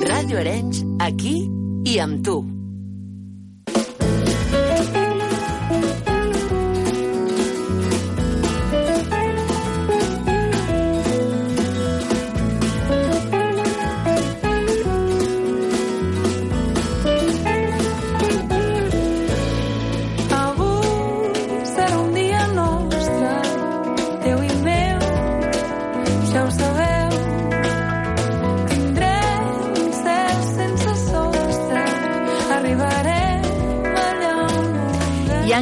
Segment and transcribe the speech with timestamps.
[0.00, 1.34] Ràdio Arenys, aquí
[1.84, 2.61] i amb tu.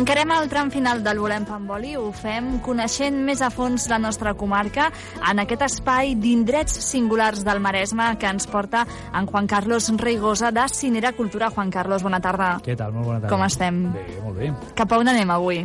[0.01, 1.95] Encarem el tram final del Volem Pamboli.
[1.97, 4.89] Ho fem coneixent més a fons la nostra comarca
[5.29, 10.65] en aquest espai d'indrets singulars del Maresme que ens porta en Juan Carlos Reigosa de
[10.73, 11.51] Cinera Cultura.
[11.51, 12.57] Juan Carlos, bona tarda.
[12.65, 12.95] Què tal?
[12.97, 13.35] Molt bona tarda.
[13.35, 13.83] Com estem?
[13.93, 14.51] Bé, molt bé.
[14.75, 15.61] Cap a on anem avui?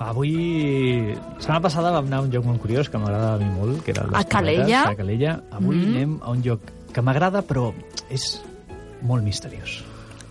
[0.00, 3.50] Avui, la setmana passada vam anar a un lloc molt curiós que m'agrada a mi
[3.52, 4.84] molt, que era A Calella?
[4.88, 5.42] A Calella.
[5.50, 5.90] Avui Mhm.
[5.96, 6.60] anem a un lloc
[6.94, 7.72] que m'agrada, però
[8.08, 8.40] és
[9.02, 9.84] molt misteriós.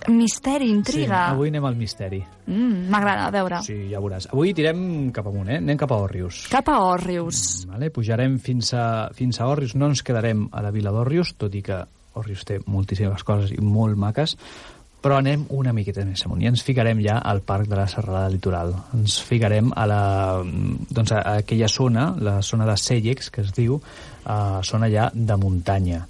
[0.07, 1.25] Misteri, intriga.
[1.27, 2.21] Sí, avui anem al misteri.
[2.47, 3.61] Mm, M'agrada, a veure.
[3.65, 4.29] Sí, ja veuràs.
[4.31, 5.59] Avui tirem cap amunt, eh?
[5.59, 6.45] Anem cap a Òrrius.
[6.53, 7.65] Cap a Òrrius.
[7.69, 7.91] Vale?
[7.93, 8.83] Pujarem fins a,
[9.13, 9.75] fins a Òrrius.
[9.75, 11.83] No ens quedarem a la vila d'Òrrius, tot i que
[12.19, 14.35] Òrrius té moltíssimes coses i molt maques,
[14.99, 18.31] però anem una miqueta més amunt i ens ficarem ja al Parc de la Serralada
[18.33, 18.73] Litoral.
[18.97, 20.01] Ens ficarem a, la,
[20.43, 25.39] doncs a aquella zona, la zona de Cellex, que es diu, uh, zona ja de
[25.39, 26.03] muntanya.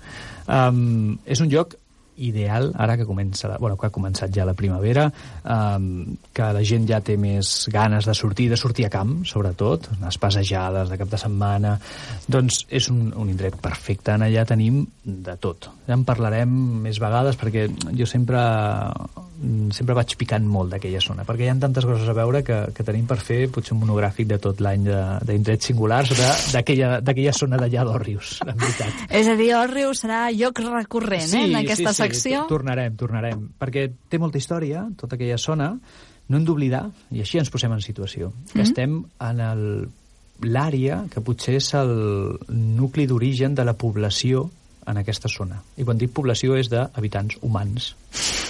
[0.49, 1.75] Um, és un lloc
[2.19, 5.07] ideal, ara que comença, bueno, que ha començat ja la primavera,
[5.43, 9.89] um, que la gent ja té més ganes de sortir, de sortir a camp, sobretot,
[9.97, 11.77] unes passejades de cap de setmana,
[12.27, 14.15] doncs és un, un indret perfecte.
[14.15, 15.71] En allà tenim de tot.
[15.87, 16.53] Ja en parlarem
[16.83, 18.43] més vegades, perquè jo sempre
[19.71, 22.83] sempre vaig picant molt d'aquella zona, perquè hi ha tantes coses a veure que, que
[22.83, 26.57] tenim per fer potser un monogràfic de tot l'any de- d'indrets singulars de-
[27.05, 29.05] d'aquella zona d'allà d'Òrrius, en veritat.
[29.21, 32.41] És a dir, Òrrius serà lloc recurrent eh, en aquesta sí, secció.
[32.43, 35.71] Sí, tornarem, tornarem, perquè té molta història, tota aquella zona,
[36.29, 36.83] no hem d'oblidar,
[37.15, 38.67] i així ens posem en situació, que Mhm.
[38.67, 39.63] estem en el
[40.41, 44.49] l'àrea que potser és el nucli d'origen de la població
[44.87, 45.57] en aquesta zona.
[45.77, 47.93] I quan dic població és d'habitants humans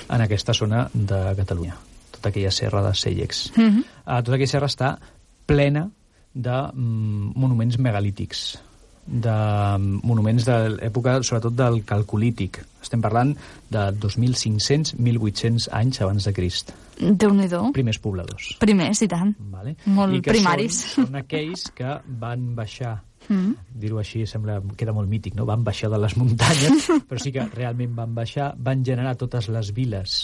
[0.09, 1.77] en aquesta zona de Catalunya.
[2.11, 3.51] Tota aquella serra de Cellex.
[3.55, 3.83] Mhm.
[4.05, 4.97] Uh, tota aquella serra està
[5.45, 5.89] plena
[6.33, 8.59] de mm, monuments megalítics,
[9.05, 12.61] de mm, monuments de l'època, sobretot del calcolític.
[12.81, 13.33] Estem parlant
[13.69, 16.73] de 2.500-1.800 anys abans de Crist.
[16.99, 17.71] Déu-n'hi-do.
[17.73, 18.53] Primers pobladors.
[18.61, 19.33] Primers, i tant.
[19.51, 19.75] Vale?
[19.85, 20.83] Molt I primaris.
[20.93, 22.99] Són, són aquells que van baixar
[23.29, 23.53] Mm.
[23.81, 25.45] dir-ho així sembla, queda molt mític, no?
[25.45, 29.73] Van baixar de les muntanyes, però sí que realment van baixar, van generar totes les
[29.77, 30.19] viles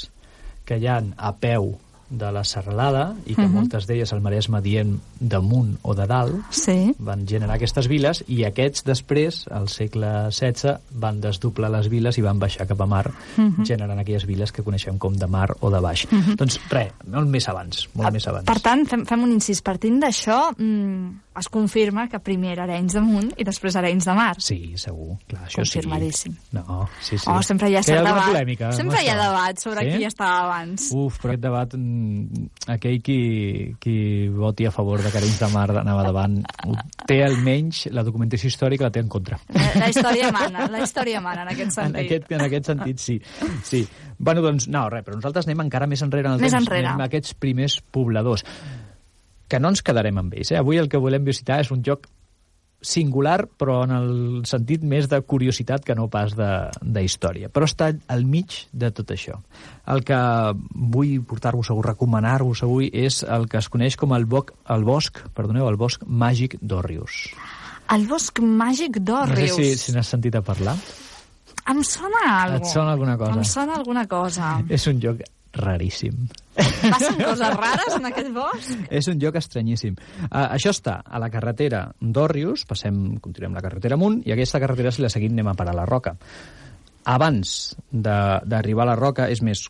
[0.66, 1.76] que hi han a peu
[2.10, 3.52] de la serralada i que Mhm.
[3.54, 6.94] moltes d'elles al Maresme dient damunt o de dalt, Sí.
[7.00, 12.22] van generar aquestes viles i aquests després, al segle XVI, van desdoblar les viles i
[12.22, 13.66] van baixar cap a mar, Mhm.
[13.66, 16.08] generant aquelles viles que coneixem com de mar o de baix.
[16.12, 16.36] Mhm.
[16.36, 18.46] Doncs res, molt més abans, molt més abans.
[18.46, 19.62] Per tant, fem, fem un incís.
[19.62, 24.14] Partint d'això, mm, es confirma que primer era Arenys de Munt i després Arenys de
[24.14, 24.36] Mar.
[24.40, 25.18] Sí, segur.
[25.28, 25.80] Clar, això sí.
[25.80, 26.36] Confirmadíssim.
[26.52, 27.26] No, sí, sí.
[27.28, 28.30] Oh, sempre hi ha Que hi ha debat.
[28.30, 28.72] polèmica.
[28.74, 29.98] sempre hi ha debat sobre Sí?
[29.98, 30.92] qui estava abans.
[30.94, 31.95] Uf, però aquest debat, mm,
[32.72, 33.96] aquell qui, qui
[34.34, 36.38] voti a favor de Arenys de Mar anava davant,
[37.08, 39.40] té almenys, la documentació històrica la té en contra.
[39.54, 42.02] La, la història mana, la història mana en aquest En sentit.
[42.06, 43.20] aquest, en aquest sentit, sí.
[43.64, 43.84] sí.
[44.18, 46.66] Bueno, doncs, no, res, però nosaltres anem encara més enrere en el Més temps.
[46.68, 46.88] enrere.
[46.94, 48.46] Anem aquests primers pobladors.
[49.48, 50.58] Que no ens quedarem amb ells, eh?
[50.58, 52.08] Avui el que volem visitar és un lloc
[52.81, 54.09] singular, però en el
[54.46, 56.50] sentit més de curiositat que no pas de,
[56.81, 57.50] de història.
[57.50, 59.40] Però està al mig de tot això.
[59.90, 60.19] El que
[60.75, 65.24] vull portar-vos avui, recomanar-vos avui, és el que es coneix com el, boc, el bosc,
[65.38, 67.25] perdoneu, el bosc màgic d'Òrrius.
[67.94, 69.56] El bosc màgic No sé d'Òrrius.
[69.56, 70.78] si, si n'has sentit a parlar.
[71.66, 73.38] Em sona alguna Et sona alguna cosa?
[73.38, 74.52] Em sona alguna cosa.
[74.78, 75.22] És un lloc
[75.58, 76.28] raríssim.
[76.56, 78.86] Passen coses rares en aquest bosc?
[78.90, 79.96] És un lloc estranyíssim.
[80.30, 84.92] Uh, això està a la carretera d'Òrrius, passem, continuem la carretera amunt, i aquesta carretera,
[84.92, 86.16] si la seguim, anem a parar a la Roca.
[87.06, 89.68] Abans de- d'arribar a la Roca, és més,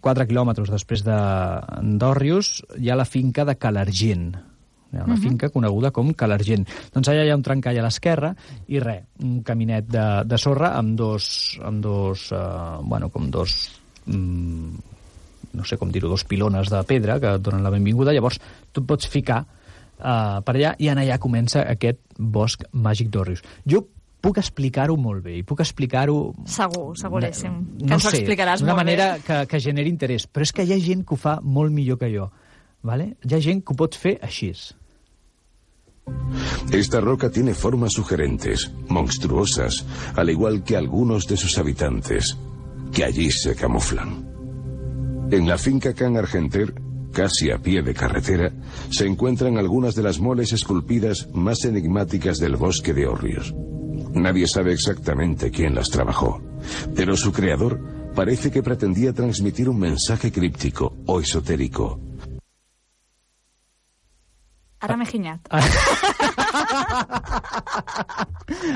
[0.00, 4.36] 4 quilòmetres després de- d'Òrrius, hi ha la finca de Calargent.
[4.92, 5.22] Hi ha una Mhm.
[5.22, 6.68] finca coneguda com Calargent.
[6.92, 8.34] Doncs allà hi ha un trencall a l'esquerra
[8.68, 13.80] i res, un caminet de, de sorra amb dos, amb dos uh, bueno, com dos
[14.06, 14.76] mm,
[15.56, 18.38] no sé com dir-ho, dos pilones de pedra que et donen la benvinguda, llavors
[18.72, 23.42] tu et pots ficar uh, per allà i en allà comença aquest bosc màgic d'Òrrius.
[23.66, 23.82] Jo
[24.22, 27.60] puc explicar-ho molt bé i puc explicar-ho Segur, seguríssim.
[27.78, 29.22] que no ens ho sé, explicaràs d'una molt manera bé.
[29.26, 32.00] que, que generi interès, però és que hi ha gent que ho fa molt millor
[32.00, 32.30] que jo.
[32.82, 33.16] ¿vale?
[33.26, 34.52] Hi ha gent que ho pot fer així.
[36.72, 42.36] Esta roca tiene formas sugerentes, monstruosas, al igual que algunos de sus habitantes.
[42.92, 44.35] que allí se camuflan.
[45.28, 46.72] En la finca Can Argenter,
[47.12, 48.52] casi a pie de carretera,
[48.90, 53.52] se encuentran algunas de las moles esculpidas más enigmáticas del bosque de Orrios.
[54.14, 56.40] Nadie sabe exactamente quién las trabajó,
[56.94, 62.00] pero su creador parece que pretendía transmitir un mensaje críptico o esotérico.
[64.78, 65.40] Ara m'he ginyat.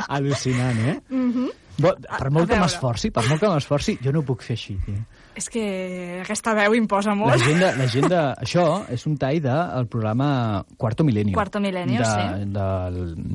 [0.08, 1.00] Al·lucinant, eh?
[1.10, 1.50] Mm -hmm.
[1.80, 4.76] Bo, per molt que m'esforci, per molt que m'esforci, jo no ho puc fer així,
[4.84, 4.94] tio.
[5.40, 5.62] És que
[6.20, 7.40] aquesta veu imposa La molt.
[7.40, 8.20] gent, de, la gent de...
[8.44, 10.28] Això és un tall del programa
[10.76, 11.32] Cuarto Milenio.
[11.38, 12.48] Cuarto Milenio, de, sí.
[12.52, 12.66] De,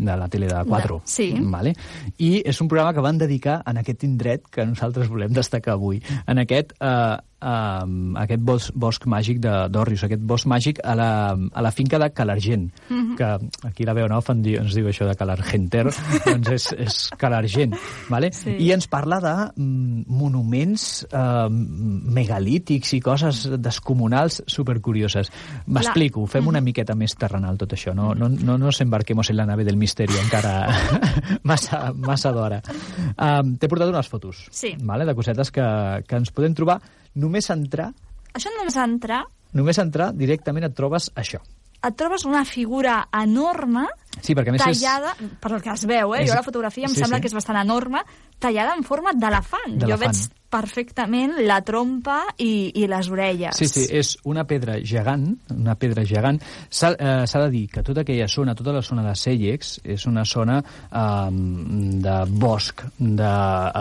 [0.06, 1.00] de la tele de 4.
[1.02, 1.30] De- sí.
[1.56, 1.74] Vale?
[2.22, 6.04] I és un programa que van dedicar en aquest indret que nosaltres volem destacar avui.
[6.28, 6.78] En aquest...
[6.80, 11.72] Eh, um, aquest bosc, bosc màgic de- d'Òrrius, aquest bosc màgic a la, a la
[11.72, 13.16] finca de Calargent, Mhm.
[13.16, 13.30] que
[13.68, 15.86] aquí la veu en diu, ens diu això de Calargenter,
[16.26, 17.76] doncs és, és Calargent,
[18.10, 18.32] vale?
[18.34, 18.56] Sí.
[18.60, 25.32] I ens parla de mm, monuments eh, megalítics i coses descomunals supercurioses.
[25.68, 29.46] M'explico, fem una miqueta més terrenal tot això, no, no, no nos embarquemos en la
[29.46, 30.68] nave del misteri encara
[31.44, 32.62] massa, massa d'hora.
[33.18, 34.76] Um, T'he portat unes fotos Sí.
[34.84, 35.66] vale, de cosetes que,
[36.08, 36.80] que ens podem trobar.
[37.16, 37.92] Només entrar,
[38.36, 39.22] Això només entrar,
[39.56, 41.40] només entrar directament et trobes això.
[41.86, 43.86] et trobes una figura enorme
[44.22, 46.24] Sí, perquè més tallada, per el que es veu, eh?
[46.24, 47.26] és- jo la fotografia em sí, sembla sí.
[47.26, 48.02] que és bastant enorme,
[48.40, 49.80] tallada en forma d'elefant.
[49.82, 50.26] Jo veig
[50.56, 53.58] perfectament la trompa i, i les orelles.
[53.58, 56.40] Sí, sí, és una pedra gegant, una pedra gegant.
[56.70, 60.24] S'ha eh, de dir que tota aquella zona, tota la zona de Cellex, és una
[60.26, 61.32] zona eh,
[62.06, 63.32] de bosc, de,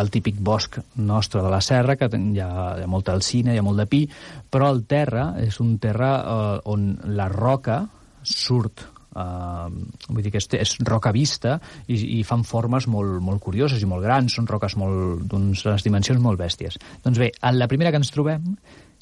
[0.00, 2.50] el típic bosc nostre de la serra, que hi ha,
[2.80, 4.02] hi ha molta alcina, hi ha molt de pi,
[4.50, 7.84] però el terra és un terra eh, on la roca
[8.24, 9.68] surt Uh,
[10.08, 13.86] vull dir que és, és roca vista i, i fan formes molt, molt curioses i
[13.86, 16.80] molt grans, són roques d'unes dimensions molt bèsties.
[17.04, 18.56] Doncs bé, en la primera que ens trobem,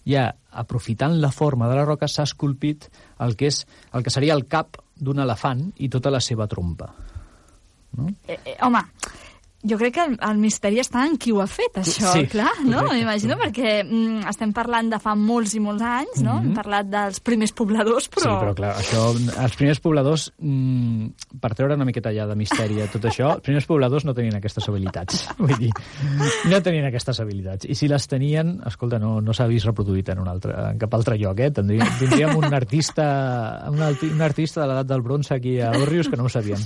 [0.09, 2.89] ja aprofitant la forma de la roca s'ha esculpit
[3.25, 3.63] el que, és,
[3.95, 6.91] el que seria el cap d'un elefant i tota la seva trompa.
[8.27, 8.81] Eh, eh, home,
[9.63, 12.51] jo crec que el, el misteri està en qui ho ha fet, això, Sí, clar,
[12.67, 12.83] no?
[12.91, 16.41] M'imagino, perquè mm, estem parlant de fa molts i molts anys, no?
[16.43, 18.27] Hem parlat dels primers pobladors, però...
[18.27, 18.33] Mhm.
[18.33, 19.05] Sí, però clar, això,
[19.45, 23.47] els primers pobladors, mm, per treure una miqueta ja de misteri a tot això, els
[23.47, 25.23] primers pobladors no tenien aquestes habilitats.
[25.43, 25.71] Vull dir,
[26.51, 27.71] no tenien aquestes habilitats.
[27.71, 30.99] I si les tenien, escolta, no, no s'ha vist reproduït en, un altre, en cap
[30.99, 31.53] altre lloc, eh?
[31.55, 33.07] Tindríem, tindríem un artista,
[33.71, 36.61] un, arti, un artista de l'edat del bronze aquí a Òrrius que no ho sabíem.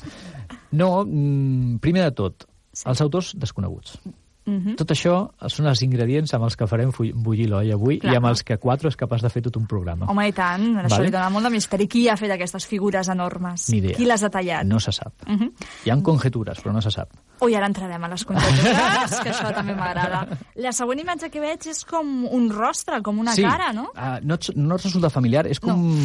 [0.76, 2.46] No, mm, primer de tot,
[2.84, 3.99] els autors desconeguts.
[4.46, 4.76] Mhm.
[4.78, 5.14] Tot això
[5.50, 8.12] són els ingredients amb els que farem bullir l'olla avui Clar.
[8.12, 10.06] i amb els que quatre és capaç de fer tot un programa.
[10.06, 11.08] Home, i tant, això Vale.
[11.08, 11.88] li dona molt de misteri.
[11.90, 13.69] Qui ha fet aquestes figures enormes?
[13.73, 13.96] Ni idea.
[13.96, 14.64] Qui les ha tallat?
[14.64, 15.12] No se sap.
[15.26, 15.50] Mhm.
[15.84, 17.11] Hi ha conjetures, però no se sap.
[17.40, 20.38] Ui, ara entrarem a les conjectures, que això també m'agrada.
[20.55, 23.43] La següent imatge que veig és com un rostre, com una sí.
[23.43, 23.90] cara, no?
[23.96, 25.46] Uh, no, et, no et resulta familiar?
[25.49, 25.99] És com...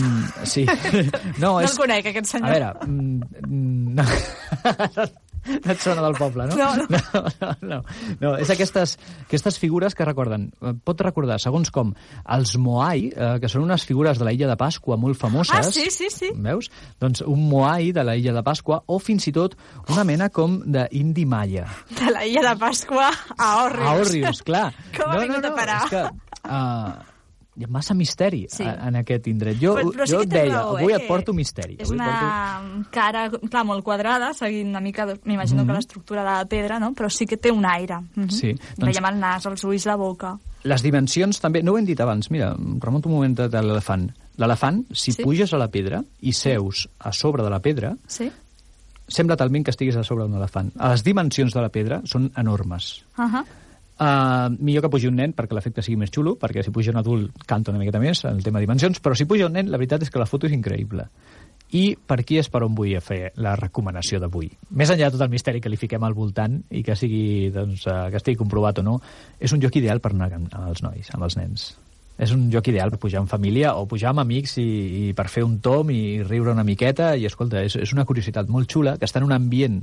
[0.44, 0.66] Sí.
[1.38, 1.72] no, No és...
[1.72, 2.50] el conec, aquest senyor.
[2.50, 2.74] A veure...
[2.88, 5.12] Mm, mm, no.
[5.48, 6.56] no et sona del poble, no?
[6.56, 6.86] No, no.
[7.14, 7.80] no, no, no.
[8.22, 10.50] no és aquestes, aquestes figures que recorden...
[10.62, 11.94] eh, Pot recordar, segons com,
[12.36, 15.56] els Moai, eh, que són unes figures de la illa de Pasqua molt famoses.
[15.58, 16.32] Ah, sí, sí, sí.
[16.36, 16.72] Veus?
[17.02, 19.58] Doncs un Moai de la illa de Pasqua o fins i tot
[19.90, 21.68] una mena com d'indi maia.
[21.98, 23.88] De la illa de Pasqua a Òrrius.
[23.88, 24.68] A Òrrius, clar.
[24.98, 25.80] Com ha vingut a parar?
[25.86, 26.04] És que,
[26.48, 27.11] uh,
[27.56, 28.64] hi ha massa misteri Sí.
[28.64, 28.64] sí.
[28.64, 29.58] en aquest indret.
[29.60, 31.76] Jo, Però- però sí jo et deia, raó, avui eh, et porto misteri.
[31.80, 35.68] És avui una cara, clar, molt quadrada, seguint una mica, m'imagino Mhm.
[35.68, 36.94] que l'estructura de la pedra, no?
[36.94, 37.98] Però sí que té un aire.
[38.16, 38.30] Mhm.
[38.30, 40.38] Sí, doncs- Veiem el nas, els ulls, la boca.
[40.64, 44.12] Les dimensions també, no ho hem dit abans, mira, remunto un moment de l'elefant.
[44.38, 45.22] L'elefant, si sí.
[45.24, 48.32] puges a la pedra i seus a sobre de la pedra, Sí?
[49.08, 50.72] sembla talment que estiguis a sobre d'un elefant.
[50.76, 53.04] Les dimensions de la pedra són enormes.
[53.18, 53.44] Uh -huh.
[54.02, 56.98] Uh, millor que pugi un nen perquè l'efecte sigui més xulo, perquè si puja un
[56.98, 59.78] adult canta una miqueta més el tema de dimensions, però si puja un nen la
[59.78, 61.06] veritat és que la foto és increïble.
[61.78, 64.50] I per aquí és per on vull fer la recomanació d'avui.
[64.74, 67.86] Més enllà de tot el misteri que li fiquem al voltant i que sigui, doncs,
[67.86, 68.98] eh, que estigui comprovat o no,
[69.40, 71.70] és un lloc ideal per anar amb els nois, amb els nens.
[72.22, 74.66] És un lloc ideal per pujar en família o pujar amb amics i,
[75.08, 78.52] i per fer un tom i riure una miqueta i, escolta, és, és una curiositat
[78.52, 79.80] molt xula que està en un ambient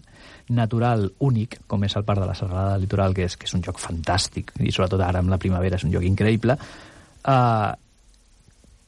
[0.55, 3.57] natural únic, com és el Parc de la Serralada del Litoral, que és, que és
[3.59, 6.57] un lloc fantàstic, i sobretot ara amb la primavera és un lloc increïble,
[7.27, 7.75] uh,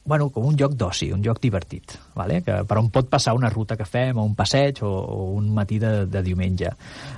[0.05, 2.39] bueno, com un lloc d'oci, un lloc divertit, vale?
[2.45, 5.51] que, per on pot passar una ruta que fem, o un passeig, o, o un
[5.53, 6.71] matí de, de diumenge.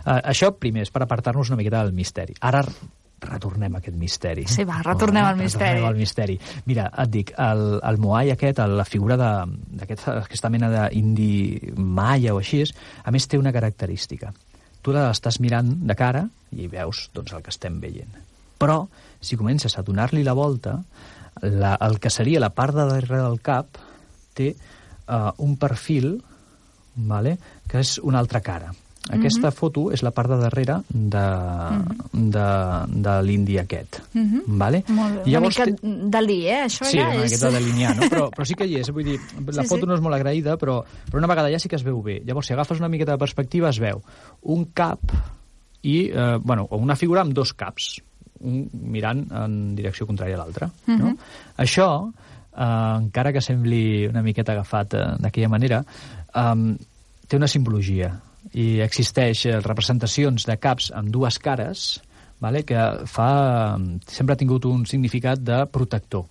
[0.04, 2.36] Uh, això, primer, és per apartar-nos una miqueta del misteri.
[2.42, 2.66] Ara
[3.26, 4.46] retornem a aquest misteri.
[4.50, 5.80] Sí, va, retornem al misteri.
[5.80, 6.38] Retornem al misteri.
[6.70, 12.36] Mira, et dic, el, el Moai aquest, el, la figura d'aquesta aquesta mena d'indi maia
[12.36, 12.64] o així,
[13.04, 14.34] a més té una característica.
[14.84, 16.26] Tu l'estàs mirant de cara
[16.60, 18.20] i veus doncs, el que estem veient.
[18.60, 18.84] Però,
[19.24, 20.78] si comences a donar-li la volta,
[21.42, 23.80] la, el que seria la part de darrere del cap
[24.38, 26.18] té uh, un perfil
[26.96, 27.38] vale,
[27.68, 28.74] que és una altra cara.
[29.12, 31.24] Aquesta foto és la part de darrere de,
[32.14, 32.46] de,
[33.04, 34.00] de l'indi aquest.
[34.48, 34.84] vale?
[34.88, 35.32] Molt bé.
[35.34, 36.62] Llavors, una mica Dalí, eh?
[36.70, 37.32] Això Sí, ja una és...
[37.34, 38.08] miqueta de linear, no?
[38.14, 38.90] Però, però sí que hi és.
[38.96, 39.18] Vull dir,
[39.50, 39.90] la Sí, foto sí.
[39.92, 40.80] no és molt agraïda, però,
[41.10, 42.22] però una vegada ja sí que es veu bé.
[42.24, 44.00] Llavors, si agafes una miqueta de perspectiva, es veu
[44.56, 45.00] un cap
[45.84, 47.98] i, eh, bueno, una figura amb dos caps,
[48.40, 50.72] un mirant en direcció contrària a l'altra.
[50.88, 51.18] no?
[51.60, 51.90] Això,
[52.56, 55.84] eh, encara que sembli una miqueta agafat eh, d'aquella manera,
[56.34, 56.76] eh,
[57.28, 58.14] té una simbologia
[58.52, 62.02] i existeix eh, representacions de caps amb dues cares
[62.44, 66.26] vale, que fa, sempre ha tingut un significat de protector.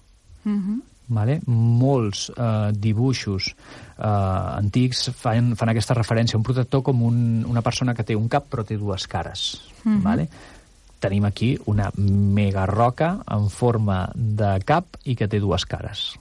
[1.13, 1.39] Vale?
[1.49, 7.65] Molts eh, dibuixos eh, antics fan, fan aquesta referència a un protector com un, una
[7.65, 9.47] persona que té un cap però té dues cares.
[10.05, 10.29] vale?
[11.03, 16.13] Tenim aquí una mega roca en forma de cap i que té dues cares.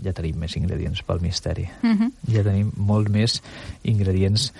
[0.00, 1.66] Ja tenim més ingredients pel misteri.
[2.32, 3.42] Ja tenim molt més
[3.84, 4.52] ingredients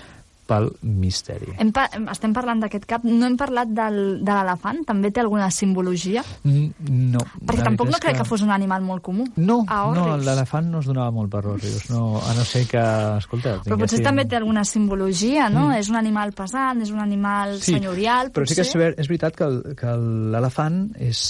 [0.51, 1.53] pel misteri.
[1.63, 4.83] Hem pa estem parlant d'aquest cap, no hem parlat del, de l'elefant?
[4.89, 6.25] També té alguna simbologia?
[6.43, 6.69] Mm,
[7.15, 7.21] No.
[7.47, 8.25] Perquè tampoc no crec que...
[8.27, 9.25] fos un animal molt comú.
[9.39, 9.61] No,
[9.95, 12.81] no l'elefant no es donava molt per Òrrius, no, a no ser que,
[13.17, 13.57] escolta...
[13.63, 15.69] Però potser tinguessin- també té alguna simbologia, no?
[15.75, 18.81] És un animal pesant, és un animal senyorial, però sí que és, potser?
[18.83, 19.95] ver- és veritat que el- que
[20.35, 21.23] l'elefant és,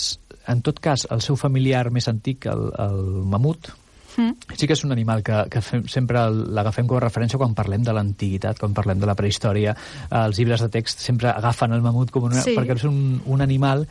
[0.52, 3.02] en tot cas, el seu familiar més antic, el, el
[3.32, 3.72] mamut,
[4.18, 4.56] Mm.
[4.58, 7.84] sí que és un animal que, que fem, sempre l'agafem com a referència quan parlem
[7.84, 9.76] de l'antiguitat, quan parlem de la prehistòria.
[10.10, 12.56] Eh, Els llibres de text sempre agafen el mamut com una, Sí.
[12.58, 13.88] perquè és un, un animal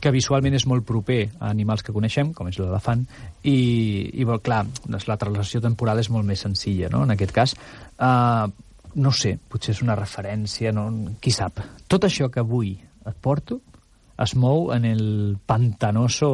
[0.00, 3.04] que visualment és molt proper a animals que coneixem, com és l'elefant,
[3.44, 7.32] i, i bueno, clar, doncs la translació temporal és molt més senzilla, no?, en aquest
[7.36, 7.54] cas.
[8.00, 8.48] Uh,
[8.94, 10.88] no sé, potser és una referència, no?
[11.20, 11.60] qui sap.
[11.86, 13.60] Tot això que avui et porto
[14.20, 16.30] es mou en el pantanoso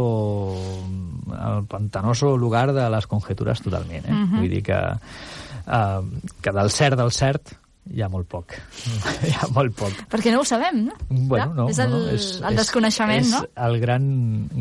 [1.36, 4.16] el pantanoso lugar de les conjetures totalment, eh?
[4.32, 7.54] Vull dir que, uh, que del cert del cert
[7.94, 8.56] hi ha molt poc.
[9.26, 10.00] hi ha molt poc.
[10.10, 10.96] Perquè no ho sabem, no?
[11.08, 13.44] Bueno, no, és el, no, no, és, el desconeixement, és, no?
[13.46, 14.08] És el gran,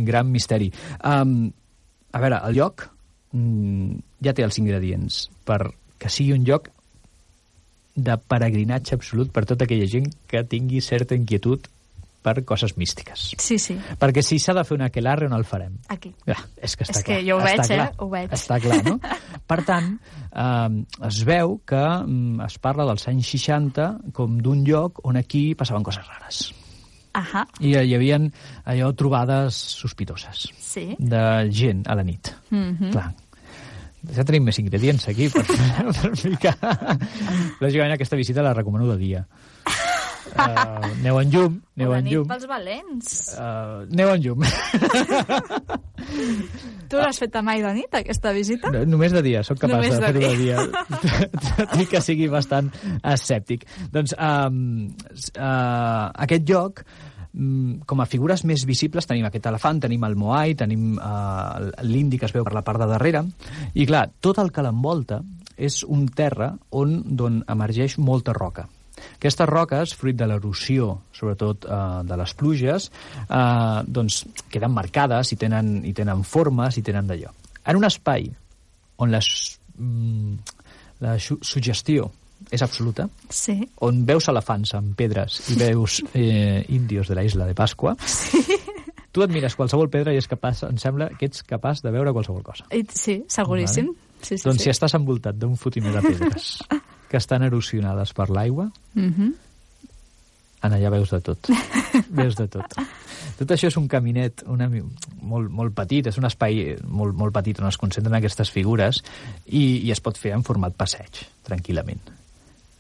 [0.06, 0.70] gran misteri.
[1.02, 1.50] Um,
[2.14, 2.86] a veure, el lloc
[3.34, 5.64] mm, ja té els ingredients per
[6.02, 6.70] que sigui un lloc
[7.96, 11.70] de peregrinatge absolut per tota aquella gent que tingui certa inquietud
[12.26, 13.28] per coses místiques.
[13.38, 15.78] Sí, sí, Perquè si s'ha de fer un aquelarre, on el farem?
[15.94, 16.12] aquí.
[16.26, 17.24] Ja, és que està És que clar.
[17.28, 17.76] jo ho està veig, eh?
[17.78, 17.88] clar.
[18.02, 18.34] Ho veig.
[18.40, 18.98] Està clar, no?
[19.46, 19.92] Per tant,
[20.34, 25.52] eh, es veu que mm, es parla dels anys 60 com d'un lloc on aquí
[25.56, 26.48] passaven coses rares.
[27.16, 28.18] Ahà, I hi havia
[28.68, 30.90] allò trobades sospitoses sí.
[31.00, 32.34] de gent a la nit.
[32.50, 32.90] Mhm.
[32.92, 33.14] Clar.
[34.14, 35.42] Ja tenim més ingredients aquí per,
[36.02, 36.58] per ficar.
[37.62, 39.22] Lògicament aquesta visita la recomano de dia.
[40.34, 42.28] Uh, aneu en llum, aneu O de en llum.
[42.28, 43.12] pels valents.
[43.38, 44.46] Uh, aneu en llum.
[46.90, 48.70] Tu l'has fet mai de nit, aquesta visita?
[48.74, 50.58] No, només de dia, sóc capaç Només de de fer-ho de dia.
[51.58, 52.70] Tot i que sigui bastant
[53.02, 53.66] escèptic.
[53.94, 54.60] Doncs um,
[55.34, 56.84] uh, aquest lloc,
[57.34, 62.22] um, com a figures més visibles, tenim aquest elefant, tenim el moai, tenim uh, l'indi
[62.22, 63.26] que es veu per la part de darrere,
[63.74, 65.24] i clar, tot el que l'envolta
[65.58, 68.68] és un terra on, on emergeix molta roca.
[69.18, 72.90] Aquestes roques, fruit de l'erosió, sobretot eh, de les pluges,
[73.30, 77.32] eh, doncs queden marcades i tenen, i tenen formes i tenen d'allò.
[77.66, 78.28] En un espai
[78.98, 80.36] on la, s- mm,
[81.02, 82.12] la su sugestió
[82.52, 83.56] és absoluta, Sí.
[83.82, 88.44] on veus elefants amb pedres i veus eh, índios de la isla de Pasqua, sí.
[89.12, 92.12] tu et mires qualsevol pedra i és capaç, em sembla que ets capaç de veure
[92.14, 92.66] qualsevol cosa.
[92.94, 93.94] Sí, seguríssim.
[94.22, 94.68] Sí, sí, doncs sí.
[94.68, 96.58] si estàs envoltat d'un fotimer de pedres
[97.16, 99.32] que estan erosionades per l'aigua, Mhm.
[100.66, 101.48] en allà veus de tot.
[102.10, 102.74] veus de tot.
[103.38, 104.68] Tot això és un caminet una,
[105.22, 109.00] molt, molt petit, és un espai molt, molt petit on es concentren aquestes figures
[109.46, 112.02] i, i es pot fer en format passeig, tranquil·lament.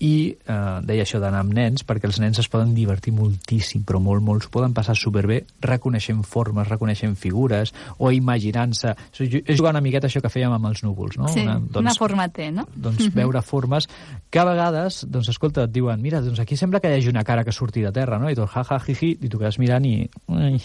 [0.03, 4.01] I eh, deia això d'anar amb nens, perquè els nens es poden divertir moltíssim, però
[4.03, 8.91] molt, molt, s'ho poden passar superbé reconeixent formes, reconeixent figures, o imaginant-se...
[9.15, 11.29] És jugar una miqueta això que fèiem amb els núvols, no?
[11.31, 12.67] Sí, una, forma té, no?
[12.75, 13.87] doncs, veure formes
[14.29, 17.23] que a vegades, doncs, escolta, et diuen mira, doncs aquí sembla que hi hagi una
[17.23, 18.29] cara que surti de terra, no?
[18.29, 19.95] I tu, ja, ja, ji, ji, i tu quedes mirant i...
[20.35, 20.59] Ai,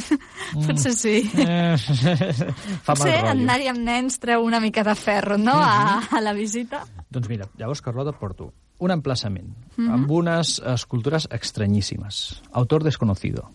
[0.66, 1.16] Potser sí.
[1.40, 3.32] eh, fa mal Potser rotllo.
[3.32, 6.84] anar-hi amb nens treu una mica de ferro, no?, a, a la visita.
[7.08, 12.42] Doncs mira, llavors, Carlota, et porto un emplaçament amb unes escultures estranyíssimes.
[12.52, 13.48] Autor desconocido,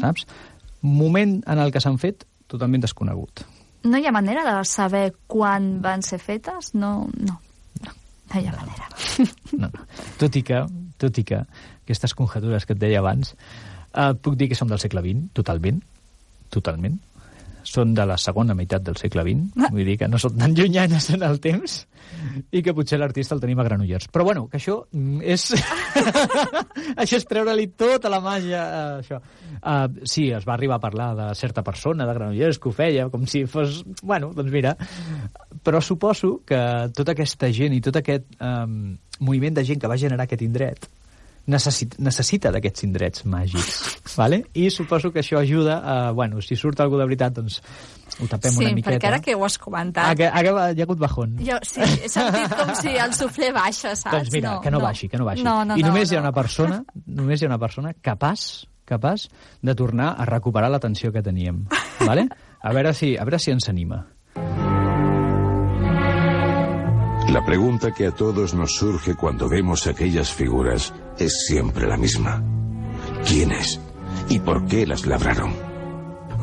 [0.00, 0.26] saps?
[0.84, 3.44] Moment en el que s'han fet totalment desconegut.
[3.84, 6.72] No hi ha manera de saber quan van ser fetes?
[6.74, 7.38] No, no.
[7.84, 7.92] No,
[8.32, 8.88] no hi ha manera.
[9.54, 9.84] No, no.
[10.18, 10.64] Tot i que,
[10.98, 11.38] tot i que
[11.84, 13.34] aquestes conjetures que et deia abans,
[13.92, 15.82] eh, puc dir que són del segle XX, totalment,
[16.50, 16.98] totalment.
[17.64, 21.10] Són de la segona meitat del segle XX, vull dir que no són tan llunyanes
[21.16, 21.78] en el temps
[22.52, 24.08] i que potser l'artista el tenim a Granollers.
[24.12, 24.76] Però bueno, que això
[25.24, 25.46] és...
[27.02, 28.64] això és treure-li tota la màgia
[29.00, 29.20] això.
[29.60, 33.08] Uh, sí, es va arribar a parlar de certa persona de Granollers que ho feia,
[33.12, 33.82] com si fos...
[34.02, 34.74] Bueno, doncs mira,
[35.64, 36.60] però suposo que
[36.96, 38.94] tota aquesta gent i tot aquest um,
[39.24, 40.90] moviment de gent que va generar aquest indret
[41.50, 43.78] necessita, necessita d'aquests indrets màgics,
[44.16, 44.42] vale?
[44.54, 47.60] i suposo que això ajuda a, bueno, si surt algú de veritat, doncs
[48.20, 48.96] ho tapem sí, una miqueta.
[48.96, 50.04] perquè ara que ho has comentat...
[50.06, 51.38] Ah, que, que hi ha hagut bajón.
[51.44, 54.12] Jo, sí, he sentit com si el suflé baixa, saps?
[54.14, 55.46] Doncs mira, no, que no, no baixi, que no baixi.
[55.46, 58.64] No, no, I només no, hi ha una persona, només hi ha una persona capaç
[58.84, 59.30] capaç
[59.64, 61.64] de tornar a recuperar l'atenció que teníem.
[62.04, 62.28] ¿vale?
[62.60, 64.04] A veure si, a veure si ens anima.
[67.34, 72.40] La pregunta que a todos nos surge cuando vemos aquellas figuras es siempre la misma.
[73.26, 73.80] ¿Quiénes?
[74.28, 75.52] ¿Y por qué las labraron?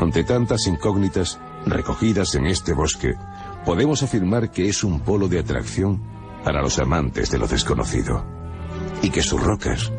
[0.02, 3.14] Ante tantas incógnitas recogidas en este bosque,
[3.64, 6.04] podemos afirmar que es un polo de atracción
[6.44, 8.26] para los amantes de lo desconocido.
[9.02, 9.94] Y que sus rocas,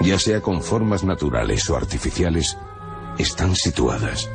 [0.00, 2.56] ya sea con formas naturales o artificiales,
[3.18, 4.30] están situadas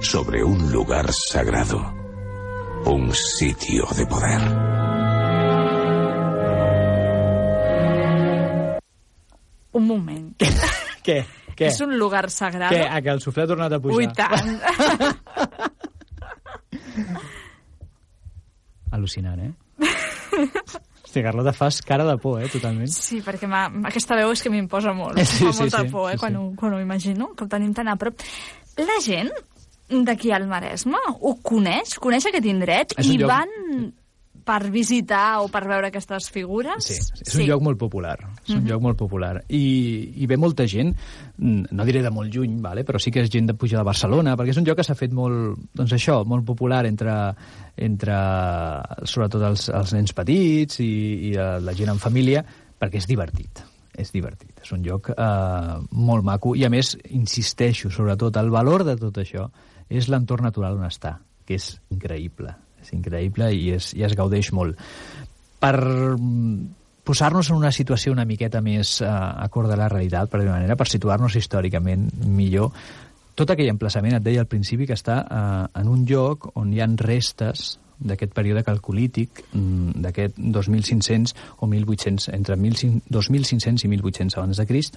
[0.00, 1.94] sobre un lugar sagrado,
[2.84, 4.79] un sitio de poder.
[9.80, 10.26] Un moment.
[11.06, 11.18] Què?
[11.56, 11.66] Què?
[11.70, 12.72] És un lugar sagrat?
[12.72, 12.82] Què?
[12.88, 13.96] A que el suflé ha tornat a pujar?
[13.96, 14.50] Ui, tant.
[18.90, 19.52] Al·lucinant, eh?
[21.04, 22.90] Hosti, Carlota, fas cara de por, eh, totalment.
[22.90, 23.48] Sí, perquè
[23.86, 25.18] aquesta veu és que m'imposa molt.
[25.22, 26.42] Sí, Fa sí, molta sí, por, eh, sí, quan, sí.
[26.42, 28.20] Ho, quan ho imagino, que ho tenim tan a prop.
[28.78, 29.30] La gent
[29.90, 31.96] d'aquí al Maresme ho coneix?
[32.02, 32.94] Coneix aquest indret?
[33.02, 33.48] I lloc- van
[34.50, 36.88] per visitar o per veure aquestes figures?
[36.88, 38.16] Sí, és un lloc molt popular.
[38.42, 39.44] És un lloc molt popular.
[39.46, 39.62] I,
[40.24, 40.90] I ve molta gent,
[41.38, 42.82] mm, no diré de molt lluny, vale?
[42.86, 44.98] però sí que és gent de pujar de Barcelona, perquè és un lloc que s'ha
[44.98, 47.14] fet molt, doncs això, molt popular entre,
[47.78, 48.16] entre
[49.04, 50.90] sobretot els, els nens petits i,
[51.30, 52.42] i eh, la gent en família,
[52.80, 53.66] perquè és divertit
[54.00, 58.86] és divertit, és un lloc eh, molt maco i a més, insisteixo, sobretot el valor
[58.86, 59.50] de tot això
[59.90, 64.52] és l'entorn natural on està, que és increïble és increïble i es, i es gaudeix
[64.56, 64.78] molt.
[65.60, 65.74] Per
[67.04, 70.76] posar-nos en una situació una miqueta més eh, acord de la realitat, per dir manera,
[70.78, 72.72] per situar-nos històricament millor,
[73.40, 76.82] tot aquell emplaçament, et deia al principi, que està eh, en un lloc on hi
[76.84, 84.38] han restes d'aquest període calcolític, mm, d'aquest 2500 o 1800, entre 1500 2500 i 1800
[84.38, 84.96] abans de Crist,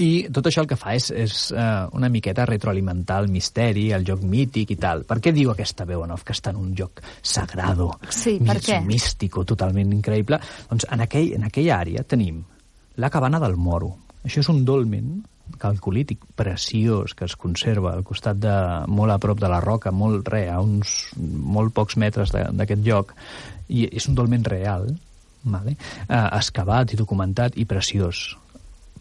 [0.00, 4.06] i tot això el que fa és, és uh, una miqueta retroalimentar el misteri, el
[4.06, 5.04] joc mític i tal.
[5.08, 8.58] Per què diu aquesta veu en off que està en un joc sagrado, Sí, per
[8.64, 8.80] què?
[8.86, 10.40] místico, totalment increïble?
[10.70, 12.40] Doncs en, aquell, en aquella àrea tenim
[12.96, 13.92] la cabana del Moro.
[14.24, 15.18] Això és un dolmen
[15.60, 18.54] calcolític preciós que es conserva al costat de,
[18.88, 23.12] molt a prop de la roca, molt re, a uns molt pocs metres d'aquest lloc,
[23.68, 24.88] i és un dolmen real,
[25.44, 25.76] vale?
[26.08, 28.30] eh, excavat i documentat i preciós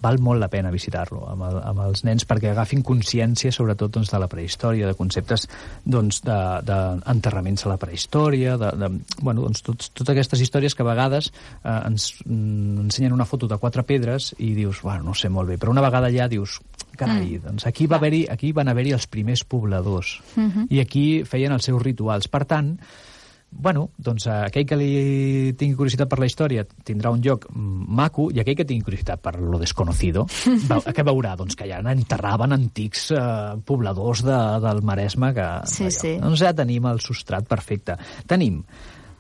[0.04, 4.12] val molt la pena visitar-lo amb, el, amb els nens perquè agafin consciència sobretot doncs,
[4.12, 5.48] de la prehistòria, de conceptes
[5.86, 10.76] doncs, d'enterraments de, de a la prehistòria, de, de, bueno, doncs, tots, totes aquestes històries
[10.76, 15.10] que a vegades eh, ens mm, ensenyen una foto de quatre pedres i dius, bueno,
[15.12, 16.60] no sé molt bé, però una vegada allà dius,
[16.98, 17.46] carai, mm.
[17.48, 20.68] doncs aquí, va haver aquí van haver-hi els primers pobladors mm -hmm.
[20.70, 22.28] i aquí feien els seus rituals.
[22.28, 22.78] Per tant,
[23.54, 28.30] bueno, doncs eh, aquell que li tingui curiositat per la història tindrà un lloc maco
[28.34, 30.26] i aquell que tingui curiositat per lo desconocido
[30.70, 33.22] veu, que veurà doncs, que ja enterraven antics eh,
[33.66, 36.00] pobladors de, del Maresme que, Sí, allò.
[36.00, 36.16] sí.
[36.24, 38.64] doncs ja tenim el substrat perfecte tenim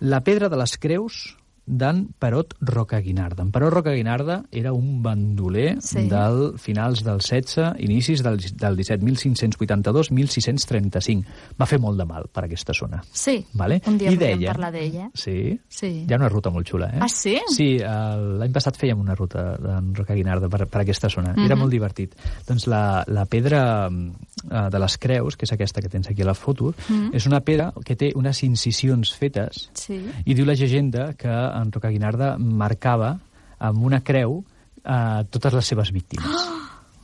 [0.04, 3.43] la pedra de les creus d'en Perot Rocaguinarda.
[3.43, 6.08] En Perot Rocaguinarda era un bandoler Sí.
[6.10, 11.23] del finals del 16, inicis del, del 17, 1582-1635.
[11.60, 13.02] Va fer molt de mal per aquesta zona.
[13.12, 13.82] Sí, Vale?
[13.88, 15.10] un dia I deia- parlar d'ella.
[15.13, 15.60] Sí?
[15.69, 16.06] Sí.
[16.08, 16.99] Hi ha una ruta molt xula, eh?
[17.02, 17.38] Ah, sí?
[17.47, 21.34] Sí, el- l'any passat fèiem una ruta d'en Roca Guinarda per, per aquesta zona.
[21.34, 21.45] Mhm.
[21.45, 22.15] Era molt divertit.
[22.47, 26.26] Doncs la, la pedra eh, de les creus, que és aquesta que tens aquí a
[26.26, 26.73] la foto,
[27.13, 30.06] és una pedra que té unes incisions fetes Sí.
[30.26, 31.28] i diu la llegenda que
[31.62, 33.16] en Roca Guinarda marcava
[33.63, 34.42] amb una creu
[34.84, 36.50] eh, totes les seves víctimes.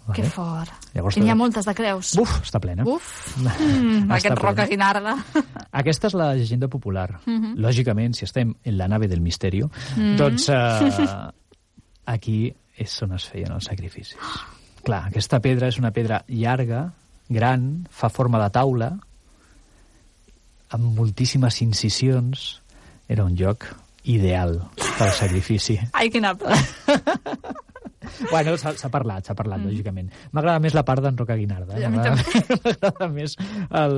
[0.10, 0.72] Que fort.
[0.96, 2.16] Llavors, n'hi ha tot- moltes de creus.
[2.18, 2.82] Buf, està plena.
[2.90, 3.10] Uf.
[3.38, 4.42] Mm, aquest plena.
[4.42, 5.14] Roca Guinarda.
[5.72, 7.20] Aquesta és la llegenda popular.
[7.28, 7.52] Mhm.
[7.62, 9.70] Lògicament, si estem en la nave del misterio,
[10.18, 11.06] doncs eh,
[12.16, 12.40] aquí
[12.80, 14.18] és on es feien els sacrificis.
[14.82, 16.88] Clar, aquesta pedra és una pedra llarga,
[17.30, 18.90] gran, fa forma de taula,
[20.70, 22.62] amb moltíssimes incisions.
[23.10, 23.66] Era un lloc
[24.10, 24.58] ideal
[24.98, 25.78] pel sacrifici.
[25.94, 26.36] Ai, quina
[28.32, 29.70] bueno, s'ha parlat, s'ha parlat, mm.
[29.70, 30.10] lògicament.
[30.36, 31.78] M'agrada més la part d'en Roca Guinarda.
[31.78, 31.90] Eh?
[31.94, 33.98] M'agrada més el,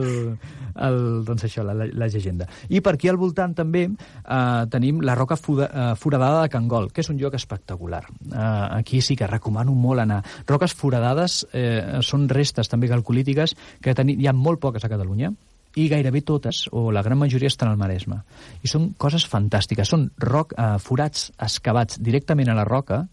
[0.88, 2.47] el, doncs això, la, la llegenda.
[2.69, 6.91] I per aquí al voltant també eh, tenim la Roca Fuda, eh, Foradada de Cangol,
[6.91, 8.04] que és un lloc espectacular.
[8.32, 8.41] Eh,
[8.82, 10.21] aquí sí que recomano molt anar.
[10.50, 15.32] Roques foradades eh, són restes també calcolítiques que hi ha molt poques a Catalunya,
[15.75, 18.21] i gairebé totes, o la gran majoria, estan al Maresme.
[18.63, 19.88] I són coses fantàstiques.
[19.88, 23.05] Són roc, eh, forats excavats directament a la roca,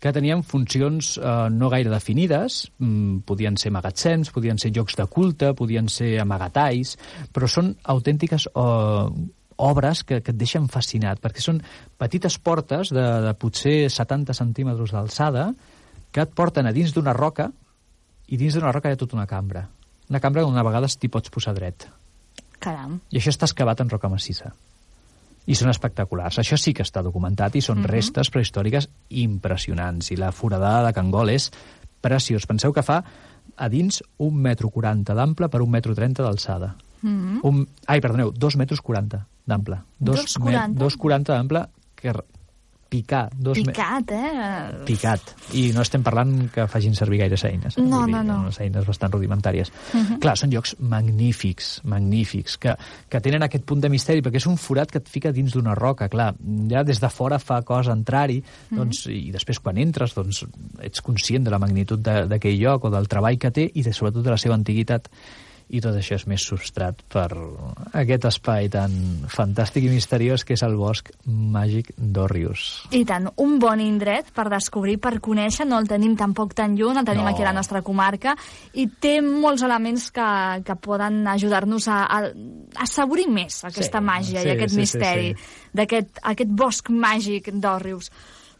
[0.00, 5.04] que tenien funcions eh, no gaire definides, mm, podien ser magatzems, podien ser llocs de
[5.06, 6.96] culte, podien ser amagatalls,
[7.34, 9.10] però són autèntiques eh,
[9.60, 11.60] obres que, que et deixen fascinat, perquè són
[12.00, 15.50] petites portes de, de potser 70 centímetres d'alçada
[16.10, 17.50] que et porten a dins d'una roca
[18.32, 19.66] i dins d'una roca hi ha tota una cambra.
[20.10, 21.86] Una cambra on a vegades t'hi pots posar dret.
[22.60, 22.98] Caram.
[23.10, 24.52] I això està excavat en roca massissa.
[25.46, 26.36] I són espectaculars.
[26.42, 27.86] Això sí que està documentat i són Mhm.
[27.86, 30.10] restes prehistòriques impressionants.
[30.12, 31.50] I la foradada de Cangol és
[32.00, 32.46] preciós.
[32.46, 33.04] Penseu que fa
[33.56, 36.76] a dins un metro quaranta d'ample per un metro trenta d'alçada.
[37.02, 37.40] Mhm.
[37.42, 39.80] Un, ai, perdoneu, dos metres quaranta d'ample.
[39.98, 40.78] Dos quaranta?
[40.78, 42.12] Dos quaranta d'ample que
[42.90, 43.28] picar.
[43.38, 44.82] Dos Picat, eh?
[44.84, 45.30] picat.
[45.54, 47.76] I no estem parlant que facin servir gaires eines.
[47.78, 47.82] eh?
[47.86, 48.38] No, dir, no, no.
[48.48, 49.70] Unes eines bastant rudimentàries.
[50.20, 52.74] Clar, són llocs magnífics, magnífics, que,
[53.08, 55.76] que tenen aquest punt de misteri, perquè és un forat que et fica dins d'una
[55.78, 56.08] roca.
[56.10, 56.32] Clar,
[56.70, 58.40] ja des de fora fa cosa entrar-hi,
[58.74, 60.42] doncs, i després quan entres doncs,
[60.82, 63.92] ets conscient de la magnitud de- d'aquell lloc o del treball que té i de,
[63.94, 65.08] sobretot de la seva antiguitat
[65.70, 67.28] i tot això és més substrat per
[67.96, 68.92] aquest espai tan
[69.30, 72.64] fantàstic i misteriós que és el bosc màgic d'Òrrius.
[72.96, 76.98] I tant, un bon indret per descobrir, per conèixer, no el tenim tampoc tan lluny,
[77.00, 77.30] el tenim No.
[77.30, 78.34] aquí a la nostra comarca,
[78.74, 80.26] i té molts elements que,
[80.66, 82.20] que poden ajudar-nos a, a
[82.82, 85.48] assaborir més aquesta Sí, màgia sí, i aquest sí, sí, misteri sí.
[85.74, 88.10] d'aquest aquest bosc màgic d'Òrrius.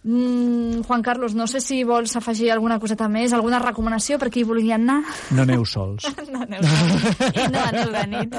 [0.02, 4.46] Mm, Juan Carlos, no sé si vols afegir alguna coseta més, alguna recomanació per qui
[4.48, 5.02] vulgui anar.
[5.36, 6.08] No aneu sols.
[6.30, 7.20] No aneu sols.
[7.34, 8.36] I no aneu de nit.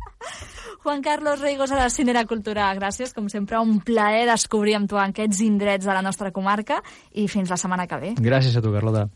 [0.84, 5.40] Juan Carlos Reigosa de Cinera Cultura, gràcies, com sempre, un plaer descobrir amb tu aquests
[5.40, 6.82] indrets de la nostra comarca
[7.16, 8.10] i fins la setmana que ve.
[8.20, 9.06] Gràcies a tu, Carlota.